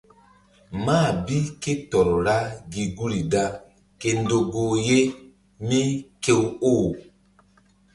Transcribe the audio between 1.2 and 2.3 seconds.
bi ké tɔr